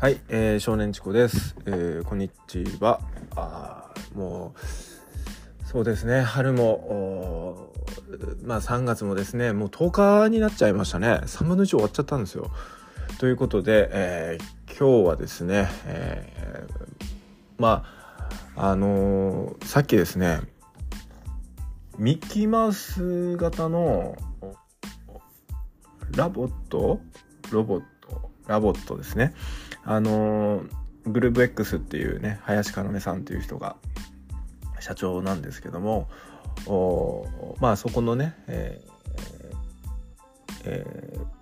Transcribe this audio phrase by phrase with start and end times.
[0.00, 1.56] はい、えー少年チコです。
[1.66, 3.00] えーこんにちは。
[3.34, 7.72] あもう、そうですね、春も、
[8.44, 11.18] まあ3月もですね、もう10日になっちゃいましたね。
[11.24, 12.52] 3分の1終わっちゃったんですよ。
[13.18, 17.04] ということで、えー今日はですね、えー
[17.58, 17.84] ま
[18.54, 20.42] あ、あのーさっきですね、
[21.98, 24.14] ミッキーマウス型の
[26.16, 27.00] LOVOT？
[27.50, 28.30] ロボット？
[28.46, 29.34] LOVOT ですね。
[29.90, 30.64] あの
[31.06, 33.76] グルーブ X っていうね林要さんっていう人が
[34.80, 36.08] 社長なんですけども
[36.66, 38.88] おまあそこのね、えー
[40.64, 41.38] えー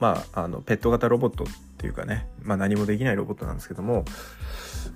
[0.00, 1.46] まああのペット型ロボットっ
[1.78, 4.04] ていうかね、まあ、何もできないロボットなんですけども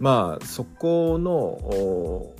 [0.00, 2.34] まあそこの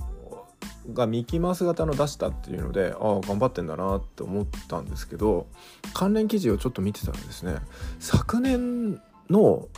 [0.92, 5.46] がミキマウス型の出したっていうのでああ頑張ってんだなって思ったんですけど
[5.94, 7.56] 関連記事をちょっと見てたらですね。
[8.00, 9.68] 昨年の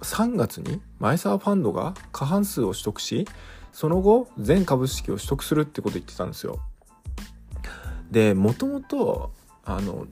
[0.00, 3.26] 3月にマイサーファンドが過半数を取得し
[3.72, 6.60] その後全株式を取得するってこと言ってたんですよ。
[8.10, 9.32] でもともと
[9.64, 10.06] あの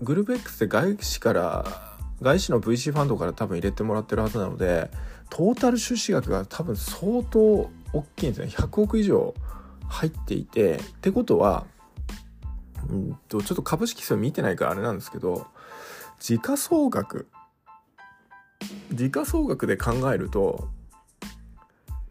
[0.00, 4.90] グループ X って外資から外資の VC ファンドから多分入れてもらってるはずなので
[5.30, 7.40] トータル出資額が多分相当
[7.92, 9.34] 大きいんですね100億以上
[9.88, 11.66] 入っていてってことは
[12.88, 15.46] うんとちょっと株式数見てないからあれなんですけど
[16.20, 17.28] 時価総額
[18.92, 20.68] 時価総額で考えると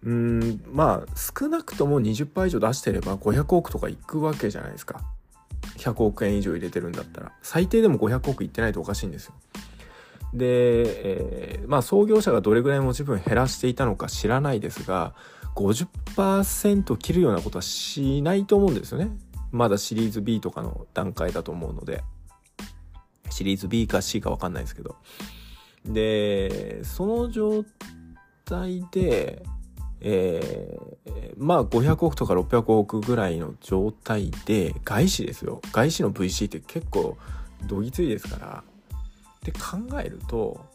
[0.06, 5.02] うんまあ少なくとも20%以上出してれば500億とかいくわけじゃないですか。
[5.78, 7.32] 100億円以上入れてるんだったら。
[7.42, 9.34] 最低でも500億いってないとおかしいんですよ。
[10.34, 10.46] で、
[11.60, 15.14] えーまあ創業者がどれぐらい持ち分減らしていたのか知らないですが
[15.56, 19.10] 50%切るようなことはしないと思うんですよね。
[19.52, 22.04] まだシリーズ B とかの段階だと思うので。
[23.30, 24.96] シリーズ B か C か分かんないですけど。
[25.86, 27.66] でその状
[28.46, 29.44] 態で
[30.02, 30.94] えー
[31.38, 35.62] まあ500億とか600億ぐらいの状態で外資ですよ。
[35.72, 37.18] 外資の VC って結構
[37.66, 38.64] どぎついですから。
[39.38, 40.66] って考えると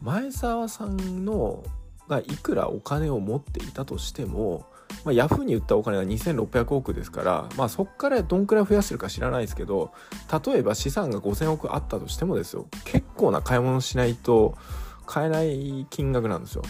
[0.00, 1.62] 前澤さんの
[2.08, 4.66] がいくらお金を持っていたとしても、
[5.04, 9.92] まあ、ヤフーに売ったお金が2600億ですから、まあ、そこからどんくらい増やしてるか知らないですけど
[10.44, 12.66] 例えば資産が5000億あったとしてもですよ。
[12.84, 14.56] 結構な買い物しないと
[15.06, 16.62] 買えない金額なんですよ。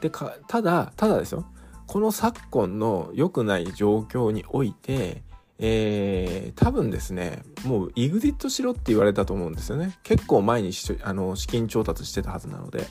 [0.00, 1.44] でかただただですよ。
[1.86, 5.22] この昨今の良くない状況において
[5.58, 9.98] えー、多分ですねもうイグジットしろって言われたと思うんですよね。
[10.02, 10.70] 結構前に
[11.02, 12.86] あの資金調達してたはずなので。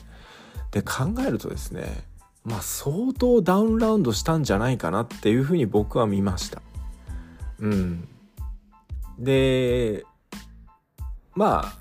[0.76, 2.04] で考えるとですね
[2.46, 6.62] まあ相当ダウンラウンドしたんじゃないかなっていうふうに僕は見ました。
[7.58, 8.08] うん。
[9.18, 10.04] で
[11.34, 11.72] ま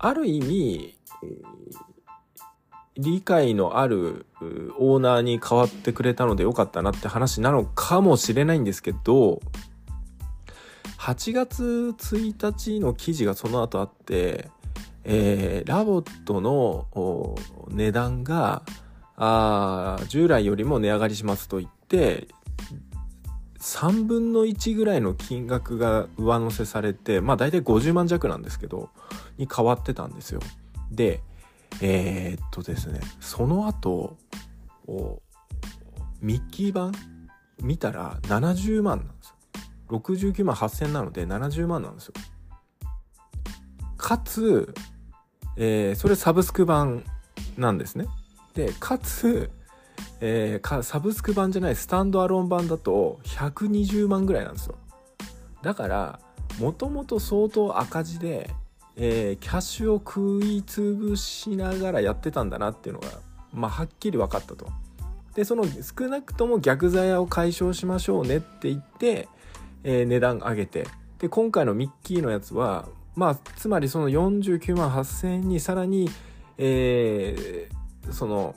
[0.00, 0.98] あある意味
[2.96, 4.26] 理解のある
[4.78, 9.40] オーナーに変わってくれたのでよかったなって話なのかもしれないんですけど
[10.98, 14.48] 8月1日の記事がその後あって、
[15.04, 17.36] えーラボットの
[17.68, 18.62] 値段が
[19.16, 22.26] あ従来よりも値上がりしますと言って
[23.60, 28.90] 3分の1ぐらいの金額が上乗せされてまあ大体50万弱なんですけど
[29.38, 30.40] に変わってたんですよ。
[30.90, 31.22] で
[31.80, 34.16] えーっとですねその後
[36.20, 36.92] ミッキー版？
[37.62, 39.34] 見たら70万なんですよ。
[39.88, 42.14] 69万8000なので70万なんですよ。
[43.96, 44.74] かつ、
[45.56, 47.04] えーそれサブスク版
[47.56, 48.06] なんですね。
[48.54, 49.50] で、かつ、
[50.20, 54.76] えーサブスク版じゃないスタンドアロン版だと120万ぐらいなんですよ。
[55.62, 56.20] だから、
[56.58, 58.50] もともと相当赤字で、
[58.96, 63.08] えーキャッシュを食い潰しながらやってたんだなっていうのが、
[63.52, 64.66] まあ、はっきり分かったと。
[65.34, 69.28] で、その少なくとも逆ザヤを解消しましょうねって言って、
[69.82, 70.86] えー値段上げて
[71.18, 76.10] で今回のミッキーのやつはまあつまりその49万8000円にさらに、
[76.58, 78.54] えーその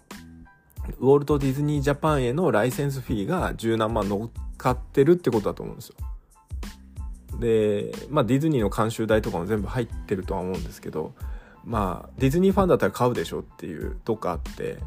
[1.00, 5.96] ウォルト・ディズニー・ジャパンへのライセンスフィーが十何万乗っかってるってことだと思うんですよ。
[7.40, 11.14] でまあディズニーの監修代とかも全部入ってるとは思うんですけど
[11.64, 14.78] まあディズニーファンだったら買うでしょっていうとかあって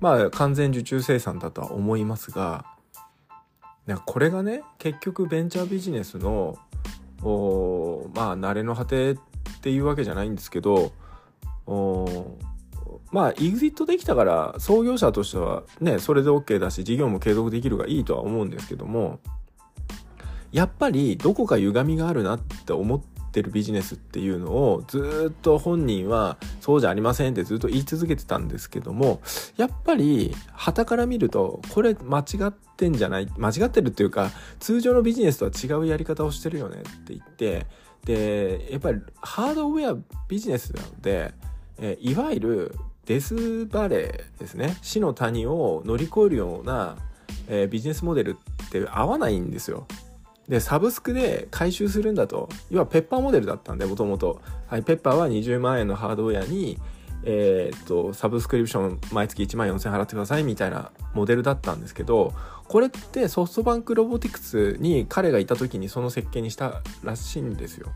[0.00, 2.64] まあ完全受注生産だとは思いますが
[3.86, 6.56] なんかこれがね結局ベンチャービジネスの
[7.22, 9.16] まあ慣れの果てっ
[9.62, 10.92] ていうわけじゃないんですけど
[13.14, 19.20] まあ EXIT できたから創業者としてはねそれで OK だし事業も継続できるがいいとは思うんですけども
[20.50, 23.00] やっぱりどこか歪みがあるなって思っ
[23.30, 29.20] てるビジネスっていうのをずっと本人はそうじゃありませんってずっと言い続けてたんですけども
[29.56, 37.66] やっぱり旗から見るとこれ間違ってんじゃない間違ってるっていうか通常のビジネスとは違うやり方をしてるよねって言って
[38.06, 41.32] でやっぱりハードウェアビジネスなので、
[41.78, 42.74] えいわゆる
[43.06, 46.96] デスバレーですね死の谷を乗り越えるような、
[47.48, 48.36] えー、ビジネスモデル
[48.66, 49.86] って合わないんですよ。
[50.48, 56.78] でサブスクで回収するんだと要はペッパーモデルだったんでもともとペッパーは20万円のハードウェアに
[57.24, 62.34] えー、っとサブスクリプション毎月1万4000払ってくださいみたいなモデルだったんですけど
[62.68, 67.92] これってソフトバンクロボティクスに彼がいた時にその設計にしたらしいんですよ。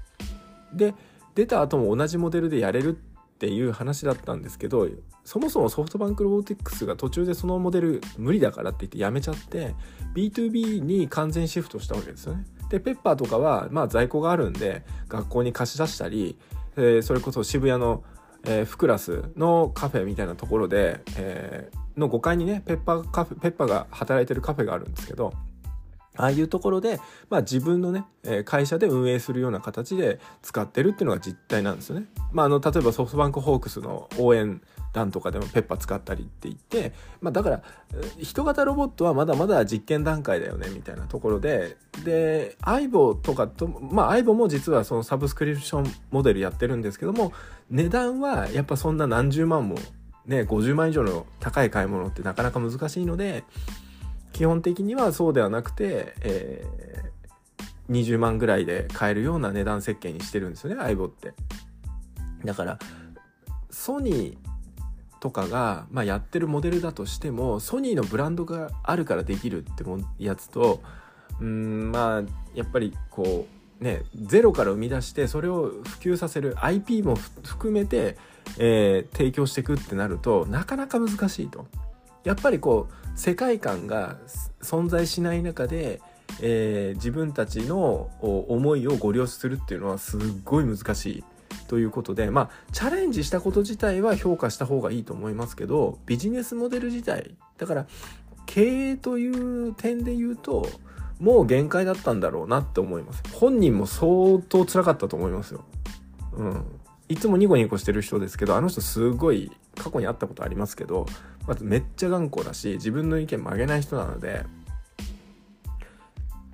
[0.73, 0.95] で
[1.35, 2.99] 出た後も同じモデルでやれる
[3.39, 4.89] っていう話だったんですけど
[5.25, 9.77] そもそもソフトバンクロボティックスが途中でそのモデル無理だからって言ってやめちゃって
[10.13, 12.45] B2B に完全シフトしたわけですよね。
[12.69, 16.37] でペッパーとかはまあ在庫があるんで学校に貸し出したり、
[16.77, 18.03] えー、それこそ渋谷の、
[18.45, 25.33] えー、フクラスのカフェみたいなところで、えー、の5階にねペッパーカフェペッパーが働いてるカフェがあるんですけど
[26.19, 27.01] ああいうところで、
[27.31, 28.05] まあ、自分のね、
[28.45, 32.07] 会社で運営するような形で使ってるっていうのが実態なんですよね。
[32.33, 34.61] まあ、あの例えばソフトバンクホークスの応援
[34.93, 37.63] 団とかでもペッパー使ったりって言って、まあ、だから
[38.19, 47.33] 人型ロボットはまだまだ実験段階だよねみたいなところでで相棒とかとまあ相棒も実はそのサブスクリプションモデルやってるんですけども
[47.71, 49.77] 値段はやっぱそんな何十万も
[50.27, 53.45] ね50万以上の高い買い物ってなかなか難しいので
[54.33, 61.35] 基本的にはそうではなくて、えー、20万ぐらいで買えるような値段設計にしてるんですよね相棒って
[62.45, 62.79] だから
[63.71, 64.49] ソニー
[65.21, 69.85] とかが、まあ、やってるモデルだとしてもソニーのブランドがあるからできるって
[70.19, 70.81] やつと
[71.41, 72.23] うんまあ
[72.55, 73.47] やっぱりこ
[73.81, 78.17] うねゼロから生み出してそれを普及させる IP も含めて、
[78.59, 81.67] えー、提供していくってなるとなかなか難しいと。
[82.25, 84.17] やっぱりこう世界観が
[84.61, 86.01] 存在しない中で、
[86.41, 91.25] えー、自分たちの思いをご了承するっていうのはすっごい難しい
[91.67, 97.87] ということでまあチャレンジしたこと自体は評価した方がいいと思いますけどビジネスモデル自体だから
[98.47, 100.67] 経営という点で言うと
[101.21, 103.23] もう限界だったんだろうなって思います。
[103.35, 105.65] 本人も相当辛かったと思いますよ。
[106.35, 106.65] うん。
[107.09, 109.51] いつもニコニコしてる人ですけどあの人すごい
[109.89, 111.07] 過去に会ったことありますけど
[111.47, 114.45] まずめっちゃ頑固だし自分の意見曲げない人なので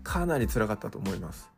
[0.05, 1.51] かなり辛かったと思います、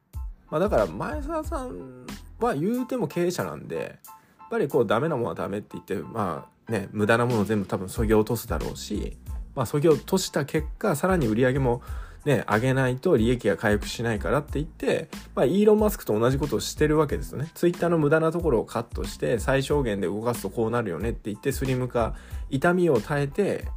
[0.51, 2.07] まあ、だから前澤さん
[2.41, 3.99] は言うても経営者なんで
[4.39, 9.19] やっぱりこうダメなものはダメって言ってまあね無駄なもの全部多分そぎ落とすだろうし
[9.55, 11.83] まあそぎ落とした結果さらに売り上げも
[12.27, 17.49] ね、上げないと利益が回復しないからって言って、まあ、イーロン・マスクと同じことをしてるわけですよね。
[17.55, 22.17] ツイッターの無駄なところをカットして、最小限で動かすとこうなるよねって言って、スリム化、
[22.51, 23.69] 痛みを耐えて、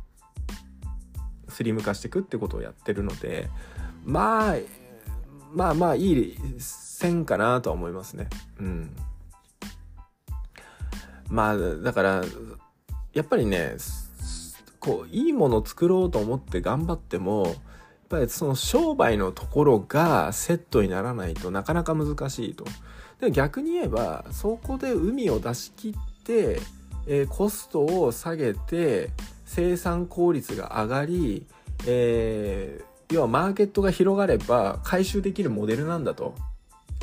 [1.48, 3.52] スリム化していくってことをやってるので、
[4.04, 4.56] まあ、
[5.54, 8.30] まあまあ、いい線かなとは思いますね。
[8.60, 8.96] うん。
[11.30, 12.24] まあ、だから、
[13.14, 13.76] やっぱりね、
[14.80, 17.54] こう、いいものを作ろうと思って頑張っても、
[18.10, 22.66] ぱりその商売のところがセットにならないとなかなか難しいと。
[23.22, 26.60] で逆に言えばそこで海を出し切って、
[27.06, 29.10] えー、コストを下げて
[29.46, 31.46] 生産効率が上がり、
[31.86, 36.34] えー、要はマーケットが広がれば回収できるモデルなんだと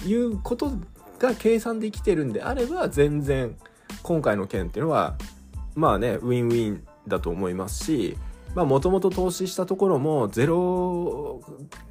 [0.07, 0.73] いうこと
[1.19, 3.57] が計算できてるんであれば全然
[4.03, 5.17] 今回の件っていうのは
[5.75, 8.17] まあねウィンウィンだと思いますし
[8.57, 11.43] まあもともと投資したところもゼロ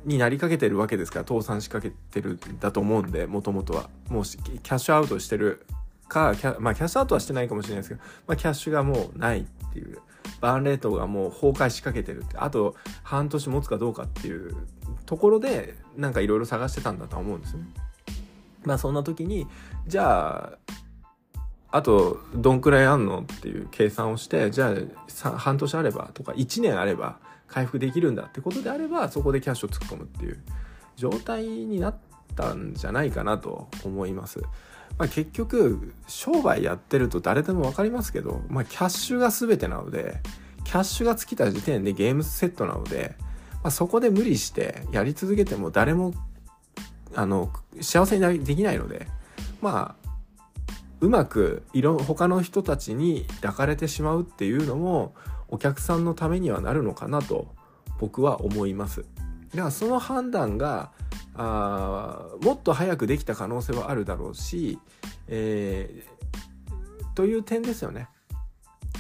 [0.03, 3.88] になりかけてるわけですから倒産しかけてるんだと思うんでもともとは。
[4.10, 5.63] もうキャッシュアウトしてる
[6.07, 10.00] かキャ,、まあ、キャッシュアウトはしてないかもしれないですけど、まあ、キャッシュがもうないっていう。
[10.41, 12.38] バーンレートがもう崩壊しかけてるって。
[12.38, 14.55] あと半年持つかどうかっていう
[15.05, 17.67] ところでなんかいろいろ探してたんだとは思うんですよね。
[18.63, 19.45] まあそんな時に
[19.86, 20.57] じゃあ
[21.75, 24.74] あとどんくらいあんのっていう計算をしてじゃ
[25.25, 27.17] あ半年あればとか1年あれば
[27.50, 30.41] 回復できるんだってことであればそこでキャッシュを突っ込むっていう
[30.96, 31.96] 状態になっ
[32.34, 34.39] たんじゃないかなと思います。
[34.98, 40.22] まあ、結局商売やってると誰でも分かりますけど、まあ、キャッシュが全てなので
[40.63, 43.15] キャッシュが尽きた時点でゲームセットなので、
[43.55, 46.13] まあ、そこで無理してやり続けても誰も
[47.13, 47.51] あの
[47.82, 49.08] 幸せにできないので
[49.62, 50.04] まあ
[51.05, 55.13] うまくいろ他の人たちに抱かれてしまうっていうのも
[55.47, 57.53] お客さんのためにはなるのかなと
[58.00, 59.05] 僕は思います。
[59.51, 60.89] だからその判断が
[61.35, 64.79] あもっと早くできた可能性はあるだろうし、
[65.27, 68.07] えー、という点ですよね。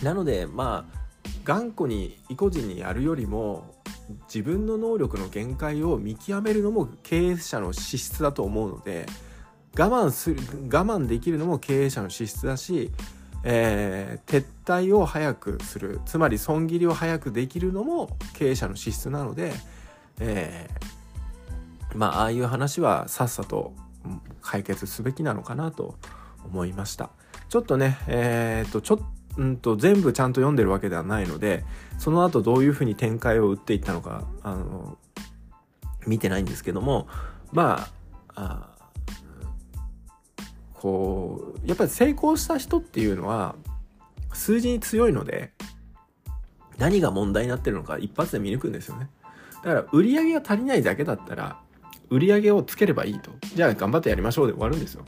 [0.03, 0.99] なのでまあ
[1.43, 3.73] 頑固に意固地にやるよりも
[4.31, 9.07] 自分の能力の限界を見極めるのも経営者の資質だと思うので
[9.77, 10.39] 我慢する
[10.71, 12.91] 我慢できるのも経営者の資質だし、
[13.43, 19.53] えー、撤退を早くするつまり損切りを早くできるのも経営者の資質なので、
[20.19, 23.73] えー、まあああいう話はさっさと
[24.41, 25.95] 解決すべきなのかなと
[26.45, 27.09] 思いました。
[27.49, 29.05] ちょっとね、えー、っとちょっと
[29.37, 31.65] うんと全部ちゃんと読んでるわけではないので
[31.97, 34.97] その後どういうふうに展開を打っていったのかあの
[36.07, 37.07] 見てないんですけども
[37.51, 37.89] ま
[38.35, 38.74] あ
[40.85, 43.55] こうやっぱり成功した人っていうのは
[44.33, 45.51] 数字に強いので
[46.77, 49.09] 何が問題になってるのか一発で見抜くんですよね。
[49.63, 51.59] だから売り上げが足りないだけだったら
[52.11, 53.31] 売り上げをつければいいと。
[53.55, 55.05] じゃあ頑張ってやりましょうで終わるんですよ。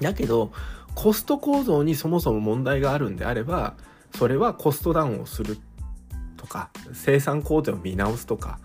[0.00, 0.52] だけど
[0.94, 3.74] コスト構造にそもそも問題があるんであれば
[4.16, 5.58] それはコストダウンをする
[6.36, 8.60] とか生産工程を見直すとか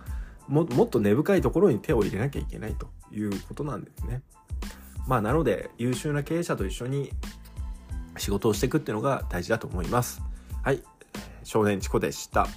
[0.47, 4.21] ももっと根深いところに手を入れなきゃいけないということなんですね。
[5.09, 7.09] まあなので優秀な経営者と一緒に
[8.17, 10.21] 仕事をしていくっていうのが大事だと思います。
[10.63, 10.83] はい、
[11.43, 12.47] 少年チコでした。